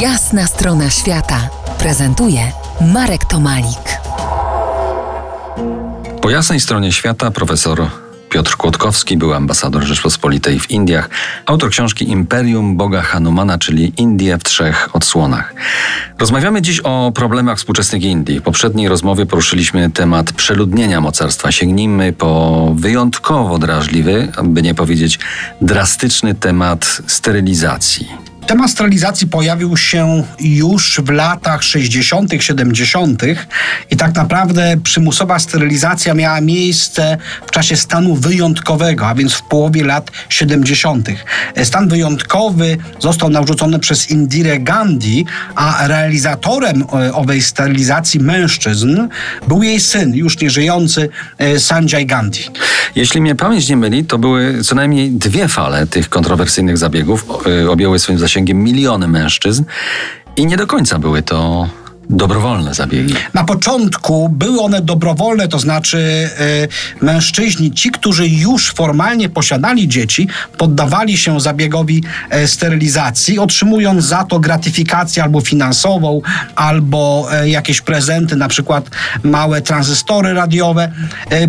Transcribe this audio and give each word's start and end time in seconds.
Jasna 0.00 0.46
strona 0.46 0.90
świata 0.90 1.48
prezentuje 1.78 2.40
Marek 2.80 3.24
Tomalik. 3.24 3.98
Po 6.22 6.30
jasnej 6.30 6.60
stronie 6.60 6.92
świata 6.92 7.30
profesor 7.30 7.86
Piotr 8.28 8.56
Kłodkowski 8.56 9.16
był 9.16 9.34
ambasador 9.34 9.82
Rzeczpospolitej 9.82 10.60
w 10.60 10.70
Indiach, 10.70 11.10
autor 11.46 11.70
książki 11.70 12.10
Imperium 12.10 12.76
Boga 12.76 13.02
Hanumana, 13.02 13.58
czyli 13.58 13.92
Indie 13.96 14.38
w 14.38 14.44
trzech 14.44 14.88
odsłonach. 14.92 15.54
Rozmawiamy 16.18 16.62
dziś 16.62 16.80
o 16.80 17.12
problemach 17.14 17.58
współczesnych 17.58 18.02
Indii. 18.02 18.40
W 18.40 18.42
poprzedniej 18.42 18.88
rozmowie 18.88 19.26
poruszyliśmy 19.26 19.90
temat 19.90 20.32
przeludnienia 20.32 21.00
mocarstwa. 21.00 21.52
Sięgnijmy 21.52 22.12
po 22.12 22.72
wyjątkowo 22.74 23.58
drażliwy, 23.58 24.28
aby 24.36 24.62
nie 24.62 24.74
powiedzieć 24.74 25.18
drastyczny 25.60 26.34
temat 26.34 27.02
sterylizacji. 27.06 28.31
Temat 28.52 28.70
sterylizacji 28.70 29.26
pojawił 29.26 29.76
się 29.76 30.24
już 30.40 31.00
w 31.04 31.10
latach 31.10 31.62
60., 31.62 32.32
70. 32.40 33.22
i 33.90 33.96
tak 33.96 34.14
naprawdę 34.14 34.76
przymusowa 34.84 35.38
sterylizacja 35.38 36.14
miała 36.14 36.40
miejsce 36.40 37.18
w 37.46 37.50
czasie 37.50 37.76
stanu 37.76 38.14
wyjątkowego, 38.14 39.06
a 39.06 39.14
więc 39.14 39.32
w 39.34 39.42
połowie 39.42 39.84
lat 39.84 40.10
70. 40.28 41.08
Stan 41.64 41.88
wyjątkowy 41.88 42.76
został 42.98 43.30
narzucony 43.30 43.78
przez 43.78 44.10
Indirę 44.10 44.58
Gandhi, 44.58 45.24
a 45.54 45.86
realizatorem 45.86 46.82
e, 46.82 47.14
owej 47.14 47.42
sterylizacji 47.42 48.20
mężczyzn 48.20 49.08
był 49.48 49.62
jej 49.62 49.80
syn, 49.80 50.14
już 50.14 50.40
nieżyjący 50.40 51.08
e, 51.38 51.60
Sanjay 51.60 52.06
Gandhi. 52.06 52.44
Jeśli 52.94 53.20
mnie 53.20 53.34
pamięć 53.34 53.68
nie 53.68 53.76
myli, 53.76 54.04
to 54.04 54.18
były 54.18 54.64
co 54.64 54.74
najmniej 54.74 55.10
dwie 55.10 55.48
fale 55.48 55.86
tych 55.86 56.08
kontrowersyjnych 56.08 56.78
zabiegów. 56.78 57.24
E, 57.62 57.70
objęły 57.70 57.98
swoim 57.98 58.18
zasięgiem 58.18 58.41
miliony 58.44 59.08
mężczyzn. 59.08 59.64
I 60.36 60.46
nie 60.46 60.56
do 60.56 60.66
końca 60.66 60.98
były 60.98 61.22
to 61.22 61.68
dobrowolne 62.12 62.74
zabiegi. 62.74 63.14
Na 63.34 63.44
początku 63.44 64.28
były 64.28 64.60
one 64.60 64.82
dobrowolne, 64.82 65.48
to 65.48 65.58
znaczy 65.58 65.98
y, 67.00 67.04
mężczyźni, 67.04 67.72
ci, 67.72 67.90
którzy 67.90 68.28
już 68.28 68.72
formalnie 68.72 69.28
posiadali 69.28 69.88
dzieci, 69.88 70.28
poddawali 70.58 71.18
się 71.18 71.40
zabiegowi 71.40 72.02
y, 72.34 72.48
sterylizacji, 72.48 73.38
otrzymując 73.38 74.04
za 74.04 74.24
to 74.24 74.40
gratyfikację 74.40 75.22
albo 75.22 75.40
finansową, 75.40 76.20
albo 76.56 77.28
y, 77.44 77.48
jakieś 77.48 77.80
prezenty, 77.80 78.36
na 78.36 78.48
przykład 78.48 78.90
małe 79.22 79.62
tranzystory 79.62 80.34
radiowe. 80.34 80.92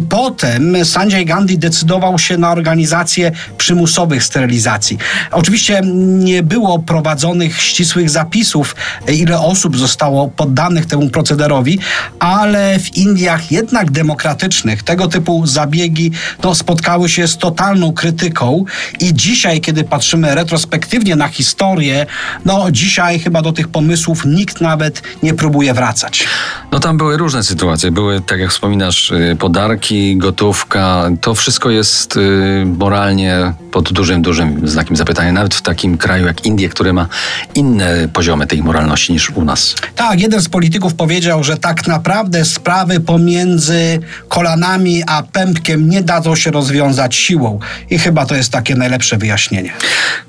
potem 0.09 0.85
Sanjay 0.85 1.25
Gandhi 1.25 1.57
decydował 1.57 2.19
się 2.19 2.37
na 2.37 2.51
organizację 2.51 3.31
przymusowych 3.57 4.23
sterylizacji. 4.23 4.97
Oczywiście 5.31 5.81
nie 6.03 6.43
było 6.43 6.79
prowadzonych 6.79 7.61
ścisłych 7.61 8.09
zapisów, 8.09 8.75
ile 9.07 9.39
osób 9.39 9.77
zostało 9.77 10.27
poddanych 10.53 10.85
temu 10.85 11.09
procederowi, 11.09 11.79
ale 12.19 12.79
w 12.79 12.97
Indiach 12.97 13.51
jednak 13.51 13.91
demokratycznych 13.91 14.83
tego 14.83 15.07
typu 15.07 15.47
zabiegi 15.47 16.11
no, 16.43 16.55
spotkały 16.55 17.09
się 17.09 17.27
z 17.27 17.37
totalną 17.37 17.93
krytyką 17.93 18.65
i 18.99 19.13
dzisiaj, 19.13 19.61
kiedy 19.61 19.83
patrzymy 19.83 20.35
retrospektywnie 20.35 21.15
na 21.15 21.27
historię, 21.27 22.05
no 22.45 22.71
dzisiaj 22.71 23.19
chyba 23.19 23.41
do 23.41 23.51
tych 23.51 23.67
pomysłów 23.67 24.25
nikt 24.25 24.61
nawet 24.61 25.01
nie 25.23 25.33
próbuje 25.33 25.73
wracać. 25.73 26.27
No 26.71 26.79
tam 26.79 26.97
były 26.97 27.17
różne 27.17 27.43
sytuacje. 27.43 27.91
Były, 27.91 28.21
tak 28.21 28.39
jak 28.39 28.51
wspominasz, 28.51 29.11
y, 29.11 29.35
podarki, 29.39 30.17
gotówka. 30.17 31.09
To 31.21 31.35
wszystko 31.35 31.69
jest 31.69 32.17
y, 32.17 32.65
moralnie 32.65 33.53
pod 33.71 33.93
dużym, 33.93 34.21
dużym 34.21 34.67
znakiem 34.67 34.95
zapytania. 34.95 35.31
Nawet 35.31 35.55
w 35.55 35.61
takim 35.61 35.97
kraju 35.97 36.25
jak 36.25 36.45
Indie, 36.45 36.69
który 36.69 36.93
ma 36.93 37.07
inne 37.55 38.07
poziomy 38.13 38.47
tej 38.47 38.63
moralności 38.63 39.13
niż 39.13 39.29
u 39.29 39.45
nas. 39.45 39.75
Tak, 39.95 40.19
jeden 40.33 40.45
z 40.45 40.49
polityków 40.49 40.93
powiedział, 40.93 41.43
że 41.43 41.57
tak 41.57 41.87
naprawdę 41.87 42.45
sprawy 42.45 42.99
pomiędzy 42.99 43.99
kolanami 44.27 45.03
a 45.07 45.23
pępkiem 45.23 45.89
nie 45.89 46.01
dadzą 46.01 46.35
się 46.35 46.51
rozwiązać 46.51 47.15
siłą. 47.15 47.59
I 47.89 47.99
chyba 47.99 48.25
to 48.25 48.35
jest 48.35 48.51
takie 48.51 48.75
najlepsze 48.75 49.17
wyjaśnienie. 49.17 49.73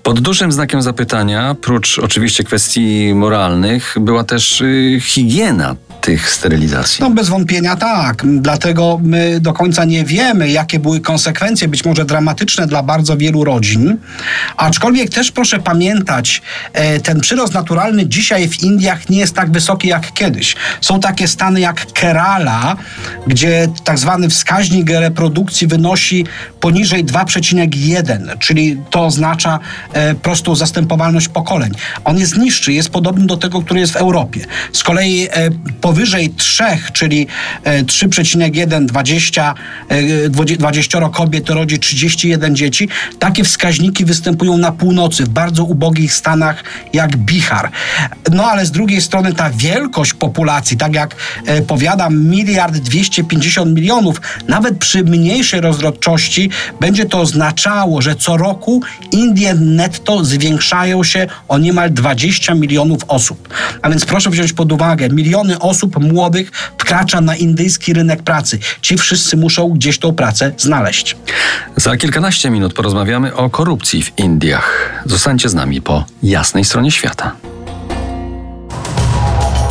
Pod 0.03 0.21
dużym 0.21 0.53
znakiem 0.53 0.83
zapytania, 0.83 1.57
prócz 1.61 1.99
oczywiście 1.99 2.45
kwestii 2.45 3.13
moralnych, 3.15 3.97
była 4.01 4.25
też 4.25 4.61
y, 4.61 4.99
higiena 5.01 5.77
tych 6.05 6.31
sterylizacji? 6.31 6.99
No 7.01 7.11
bez 7.11 7.29
wątpienia 7.29 7.77
tak. 7.77 8.23
Dlatego 8.27 9.01
my 9.03 9.41
do 9.41 9.53
końca 9.53 9.85
nie 9.85 10.05
wiemy, 10.05 10.51
jakie 10.51 10.79
były 10.79 11.01
konsekwencje, 11.01 11.69
być 11.69 11.85
może 11.85 12.05
dramatyczne 12.05 12.67
dla 12.67 12.83
bardzo 12.83 13.17
wielu 13.17 13.45
rodzin. 13.45 13.97
Aczkolwiek 14.57 15.11
też 15.11 15.33
proszę 15.33 15.59
pamiętać, 15.59 16.43
e, 16.73 17.01
ten 17.01 17.21
przyrost 17.21 17.55
naturalny 17.55 18.07
dzisiaj 18.07 18.49
w 18.49 18.63
Indiach 18.63 19.11
nie 19.11 19.19
jest 19.19 19.35
tak 19.35 19.51
wysoki 19.51 19.89
jak 19.89 20.13
kiedyś. 20.13 20.57
Są 20.81 21.01
takie 21.01 21.29
stany 21.29 21.61
jak 21.61 21.93
Kerala, 21.93 22.77
gdzie 23.27 23.69
tak 23.85 23.99
zwany 23.99 24.29
wskaźnik 24.29 24.91
reprodukcji 24.91 25.67
wynosi 25.67 26.27
poniżej 26.61 27.05
2,1, 27.05 28.39
czyli 28.39 28.83
to 28.91 29.05
oznacza 29.05 29.59
e, 29.93 30.15
prostą 30.15 30.55
zastępowalność 30.55 31.29
pokoleń. 31.29 31.73
On 32.05 32.19
jest 32.19 32.37
niższy, 32.37 32.73
jest 32.73 32.91
podobny 32.91 33.27
do 33.27 33.37
tego, 33.37 33.63
który 33.63 33.81
jest 33.81 33.93
w 33.93 33.97
Europie. 33.97 34.41
Z 34.73 34.83
kolei 34.83 35.29
e, 35.31 35.51
powyżej 35.95 36.31
3, 36.31 36.65
czyli 36.93 37.27
3,1, 37.65 38.87
20, 38.87 39.55
20 40.59 41.09
kobiet 41.09 41.51
rodzi 41.51 41.79
31 41.79 42.57
dzieci. 42.57 42.89
Takie 43.19 43.45
wskaźniki 43.45 44.05
występują 44.05 44.57
na 44.57 44.73
północy, 44.73 45.25
w 45.25 45.29
bardzo 45.29 45.65
ubogich 45.65 46.15
stanach 46.15 46.65
jak 46.93 47.17
Bihar. 47.17 47.71
No 48.33 48.45
ale 48.45 48.67
z 48.67 48.71
drugiej 48.71 49.01
strony 49.01 49.33
ta 49.33 49.51
wielkość 49.51 50.15
populacji, 50.15 50.77
tak 50.77 50.95
jak 50.95 51.17
e, 51.47 51.63
powiadam, 51.63 52.25
miliard 52.25 52.77
250 52.77 53.75
milionów, 53.75 54.21
nawet 54.49 54.79
przy 54.79 55.05
mniejszej 55.05 55.61
rozrodczości 55.61 56.51
będzie 56.81 57.05
to 57.05 57.21
oznaczało, 57.21 58.03
że 58.03 58.17
co 58.17 58.37
roku 58.37 58.83
Indie 59.13 59.55
netto 59.55 60.25
zwiększają 60.25 61.05
się 61.05 61.27
o 61.49 61.59
niemal 61.59 61.93
20 61.93 62.55
milionów 62.55 63.01
osób. 63.09 63.49
A 63.83 63.91
więc 63.91 64.05
proszę 64.05 64.31
wziąć 64.31 64.53
pod 64.53 64.73
uwagę, 64.73 65.09
miliony 65.09 65.59
osób 65.59 65.84
osób 65.85 66.03
młodych 66.13 66.51
wkracza 66.79 67.21
na 67.21 67.37
indyjski 67.37 67.93
rynek 67.93 68.23
pracy. 68.23 68.59
Ci 68.81 68.99
wszyscy 68.99 69.37
muszą 69.37 69.69
gdzieś 69.69 69.99
tą 69.99 70.15
pracę 70.15 70.53
znaleźć. 70.57 71.17
Za 71.77 71.97
kilkanaście 71.97 72.51
minut 72.51 72.75
porozmawiamy 72.75 73.35
o 73.35 73.51
korupcji 73.51 74.03
w 74.03 74.19
Indiach. 74.19 75.03
Zostańcie 75.07 75.49
z 75.49 75.55
nami 75.55 75.83
po 75.83 76.05
jasnej 76.23 76.65
stronie 76.65 76.91
świata. 76.91 77.33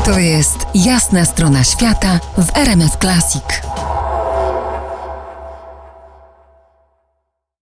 To 0.05 0.19
jest 0.19 0.57
jasna 0.75 1.25
strona 1.25 1.63
świata 1.63 2.19
w 2.37 2.57
RMS 2.57 2.97
Classic. 3.01 3.72